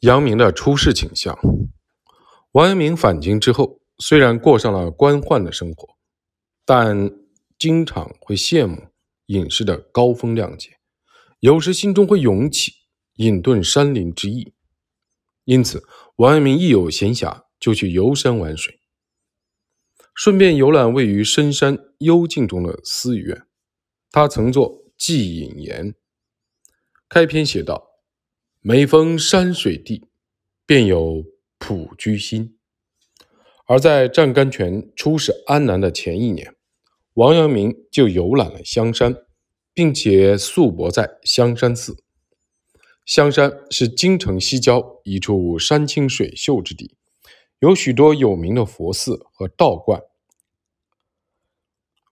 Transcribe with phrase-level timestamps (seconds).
[0.00, 1.36] 阳明的出世倾向。
[2.52, 5.96] 王阳明返京之后，虽然过上了官宦的生活，
[6.64, 7.10] 但
[7.58, 8.88] 经常会羡慕
[9.26, 10.78] 隐士的高风亮节，
[11.40, 12.72] 有时心中会涌起
[13.16, 14.54] 隐遁山林之意。
[15.44, 15.82] 因此，
[16.16, 18.78] 王阳明一有闲暇就去游山玩水，
[20.14, 23.46] 顺便游览位于深山幽静中的寺院。
[24.12, 25.92] 他曾作《寄隐言》，
[27.08, 27.86] 开篇写道。
[28.60, 30.04] 每逢山水地，
[30.66, 31.24] 便有
[31.58, 32.58] 朴居心。
[33.66, 36.56] 而在湛甘泉出使安南的前一年，
[37.14, 39.14] 王阳明就游览了香山，
[39.72, 42.02] 并且宿泊在香山寺。
[43.06, 46.96] 香山是京城西郊一处山清水秀之地，
[47.60, 50.02] 有许多有名的佛寺和道观。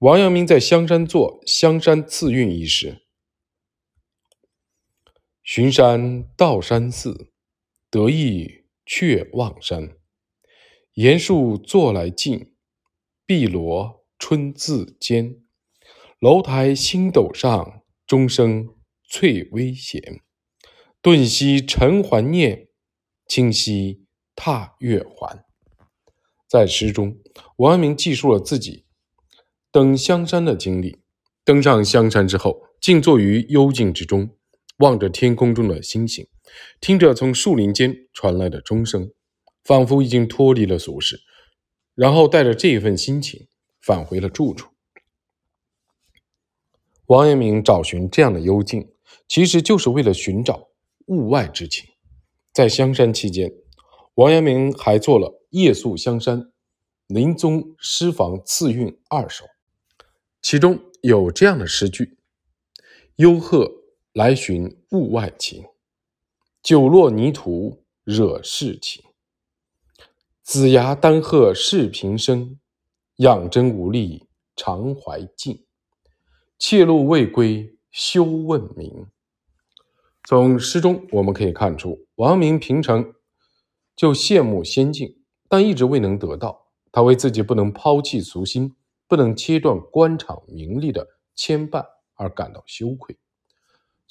[0.00, 2.98] 王阳明在香山做香山次韵一时。
[5.54, 7.30] 巡山到山寺，
[7.90, 9.98] 得意却忘山。
[10.94, 12.54] 岩树坐来静，
[13.26, 15.42] 碧萝春自坚。
[16.18, 18.74] 楼台星斗上，钟声
[19.06, 20.22] 翠微弦。
[21.02, 22.68] 顿息尘寰念，
[23.26, 25.44] 清溪踏月还。
[26.48, 27.18] 在诗中，
[27.56, 28.86] 王阳明记述了自己
[29.70, 31.02] 登香山的经历。
[31.44, 34.34] 登上香山之后，静坐于幽静之中。
[34.82, 36.26] 望着天空中的星星，
[36.80, 39.12] 听着从树林间传来的钟声，
[39.62, 41.20] 仿佛已经脱离了俗世，
[41.94, 43.46] 然后带着这一份心情
[43.80, 44.72] 返回了住处。
[47.06, 48.92] 王阳明找寻这样的幽静，
[49.28, 50.70] 其实就是为了寻找
[51.06, 51.88] 物外之情。
[52.52, 53.52] 在香山期间，
[54.14, 56.50] 王阳明还做了《夜宿香山
[57.06, 59.44] 临终诗房次韵二首，
[60.42, 62.18] 其中有这样的诗句
[63.14, 63.78] ：“幽壑。”
[64.12, 65.64] 来寻物外情，
[66.62, 69.02] 酒落泥土惹世情。
[70.42, 72.58] 子牙丹鹤视平生，
[73.16, 75.64] 养真无力常怀敬。
[76.58, 79.06] 妾路未归休问名。
[80.28, 83.14] 从诗中我们可以看出，王明平常
[83.96, 86.66] 就羡慕仙境，但一直未能得到。
[86.92, 88.76] 他为自己不能抛弃俗心，
[89.08, 93.18] 不能切断官场名利的牵绊而感到羞愧。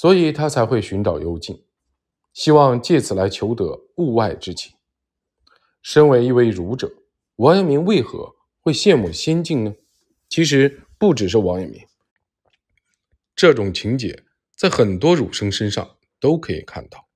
[0.00, 1.64] 所以他才会寻找幽静，
[2.32, 4.76] 希望借此来求得物外之情。
[5.82, 6.88] 身为一位儒者，
[7.34, 9.74] 王阳明为何会羡慕仙境呢？
[10.28, 11.84] 其实不只是王阳明，
[13.34, 14.22] 这种情节
[14.56, 17.08] 在很多儒生身上都可以看到。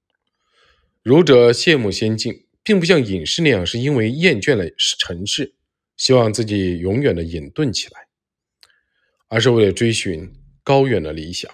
[1.05, 4.65] 儒者羡慕仙境，并不像隐士那样是因为厌倦了
[4.99, 5.55] 尘世，
[5.97, 8.09] 希望自己永远的隐遁起来，
[9.29, 10.35] 而是为了追寻
[10.65, 11.49] 高远的理想。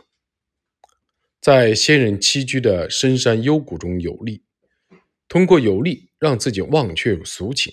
[1.41, 4.43] 在仙人栖居的深山幽谷中游历，
[5.29, 7.73] 通过游历让自己忘却俗情，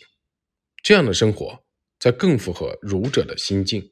[0.84, 1.64] 这样的生活
[2.00, 3.92] 才更符合儒者的心境。